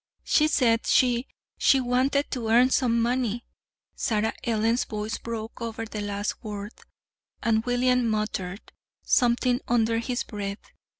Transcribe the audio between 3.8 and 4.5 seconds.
Sarah